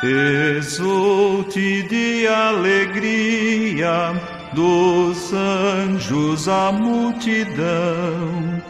[0.00, 4.14] Exulte de alegria
[4.52, 8.62] dos anjos a multidão.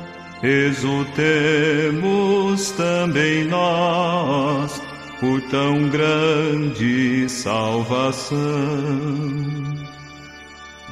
[0.43, 1.21] Exultemos
[2.71, 4.81] também nós
[5.21, 8.39] por tão grande salvação.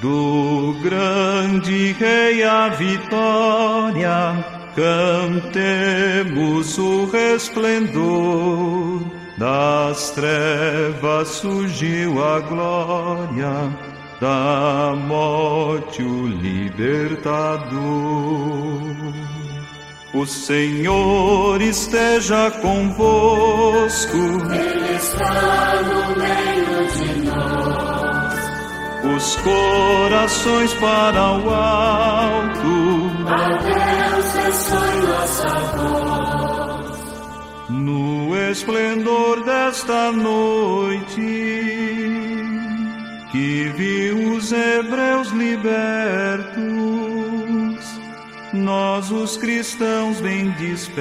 [0.02, 13.70] Do grande Rei a vitória, cantemos o resplendor das trevas surgiu a glória,
[14.20, 17.76] da morte o libertador.
[20.14, 24.16] O Senhor esteja convosco.
[24.16, 28.34] Ele está no meio de nós.
[29.14, 33.10] Os corações para o alto.
[33.28, 36.25] A Deus ressoe nossa voz.
[37.68, 41.16] No esplendor desta noite
[43.32, 46.54] que viu os hebreus libertos,
[48.52, 50.96] nós os cristãos bem despertos,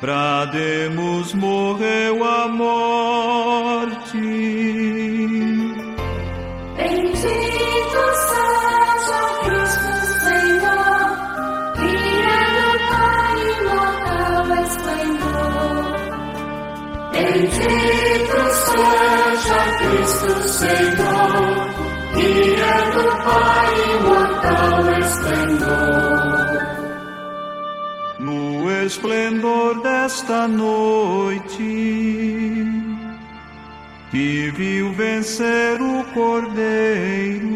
[0.00, 4.18] brademos morreu a morte.
[20.54, 21.68] Senhor,
[22.14, 26.62] Filho do Pai imortal esplendor.
[28.20, 31.72] No esplendor desta noite
[34.12, 37.50] que viu vencer o Cordeiro,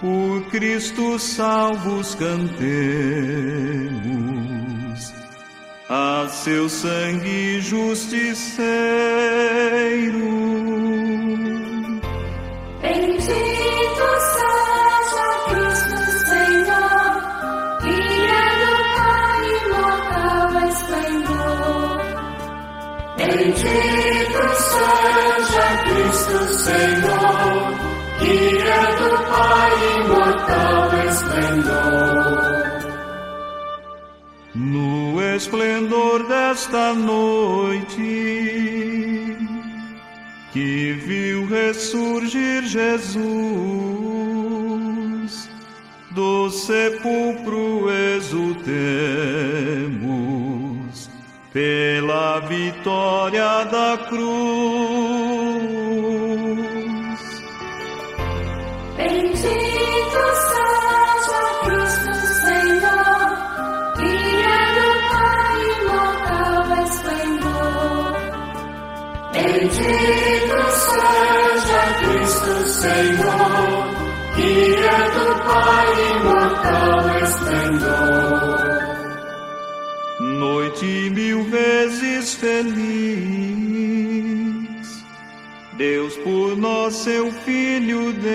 [0.00, 2.62] por Cristo salvos cantemos
[5.94, 8.62] a seu sangue justiceiro.
[12.80, 17.12] Bendito seja Cristo Senhor,
[17.82, 22.00] Filho do Pai imortal esplendor.
[23.18, 24.01] Bendito
[36.72, 38.00] desta noite
[40.52, 43.02] que viu ressurgir Jesus
[46.12, 48.72] do sepulcro exultemos
[51.52, 54.22] pela vitória da cruz.
[58.96, 60.51] Bendito
[69.62, 70.58] Bendito
[70.90, 73.86] seja Cristo Senhor,
[74.34, 78.58] Filho do Pai imortal esplendor.
[80.20, 82.74] Noite mil vezes feliz,
[85.74, 88.32] Deus por nós seu Filho deu.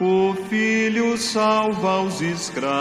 [0.00, 2.78] O Filho salva os escravos,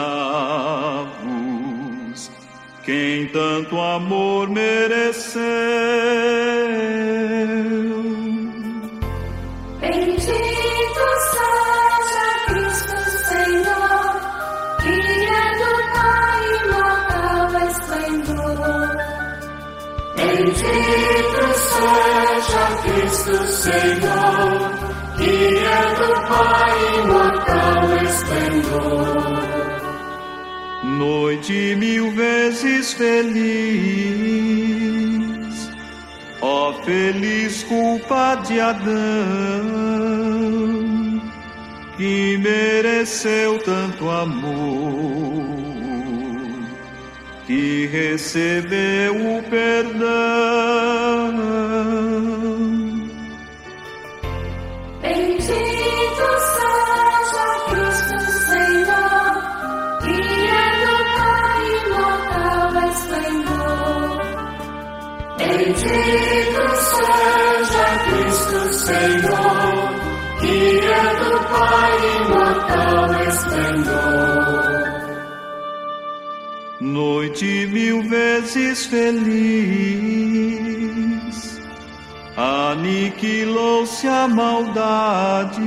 [2.87, 5.43] quem tanto amor mereceu.
[9.81, 14.15] Bendito seja Cristo Senhor,
[14.79, 18.89] Filho do Pai imortal é esplendor.
[20.15, 24.55] Bendito seja Cristo Senhor,
[25.17, 29.56] Filho do Pai imortal é esplendor.
[30.95, 33.37] Noite mil vezes feliz,
[36.41, 38.87] ó feliz culpa de Adão,
[41.97, 45.57] que mereceu tanto amor
[47.47, 50.07] que recebeu o perdão.
[65.87, 69.77] Bendito seja Cristo Senhor,
[70.41, 74.75] que é do Pai imortal esplendor.
[76.81, 79.37] Noite mil vezes feliz,
[82.35, 85.61] aniquilou-se a maldade,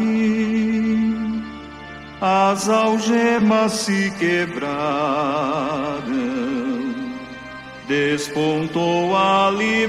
[2.21, 5.90] as algemas se quebraram,
[7.91, 9.89] despontou a liberdade.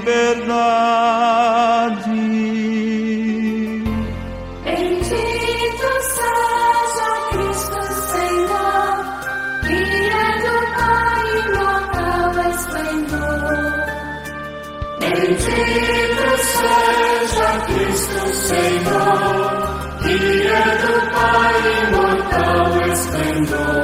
[4.64, 8.98] Bendito seja Cristo Senhor,
[9.62, 13.54] que é do Pai imortal esplendor.
[14.98, 16.26] Bendito
[16.58, 19.46] seja Cristo Senhor,
[20.02, 21.54] que é do Pai
[21.86, 23.81] imortal esplendor.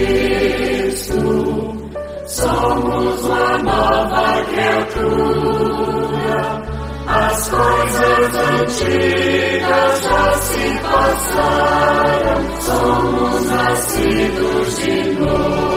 [0.00, 1.20] Cristo,
[2.26, 5.90] somos uma nova criatura.
[7.06, 15.69] As coisas antigas já se passaram, somos nascidos de novo.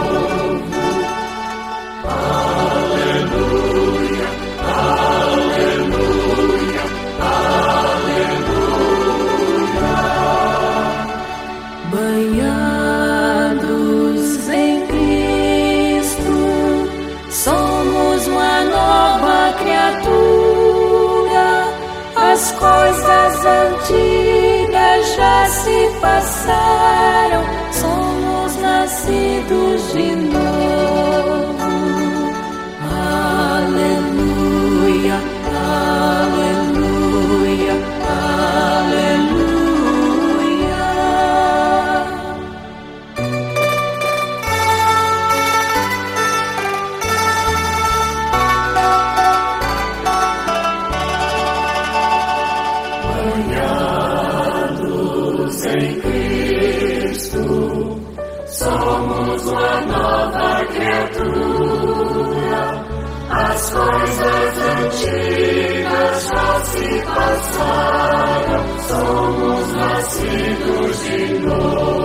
[64.84, 72.03] Antigas já se passaram, somos nascidos de novo.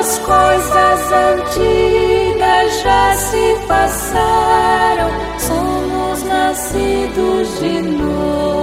[0.00, 8.59] As coisas antigas já se passaram, somos nascidos de novo.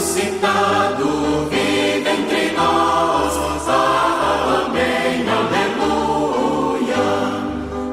[0.00, 3.34] Ressuscitado vive entre nós.
[3.68, 7.04] Amém, aleluia.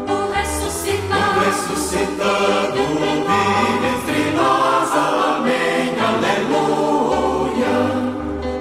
[0.08, 1.36] O ressuscitado.
[1.36, 4.90] O ressuscitado vive entre nós.
[5.36, 7.76] Amém, aleluia.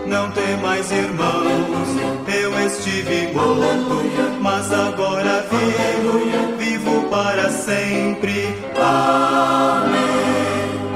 [0.06, 1.88] Não tem mais irmãos,
[2.26, 4.02] eu estive morto,
[4.40, 6.18] mas agora vivo,
[6.58, 8.56] vivo para sempre.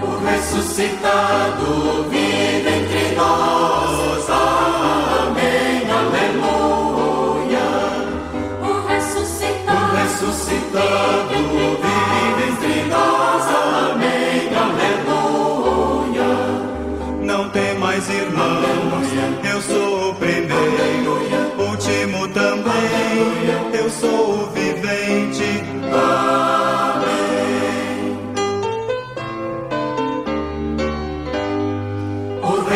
[0.03, 1.70] O ressuscitado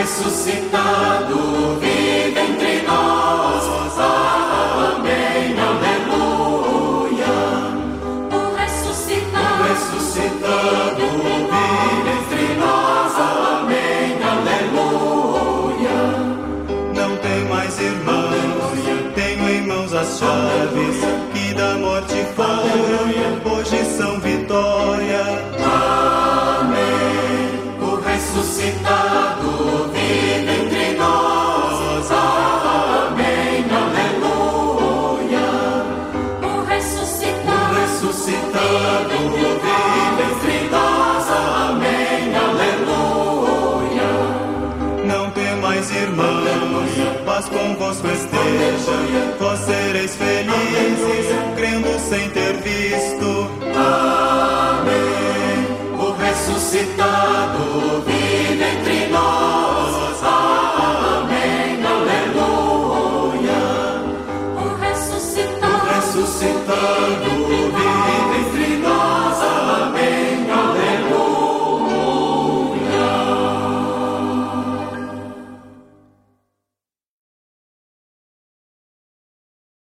[0.04, 1.38] ressuscitado
[1.80, 3.64] vive entre nós.
[3.98, 7.34] Amém, aleluia.
[8.30, 9.62] O O ressuscitado.
[9.64, 13.12] ressuscitado vive entre nós.
[13.18, 15.98] Amém, aleluia.
[16.94, 18.76] Não tem mais irmãos,
[19.14, 20.96] tenho em mãos as chaves
[21.32, 22.83] que da morte foram,
[52.04, 52.73] sem ter visto.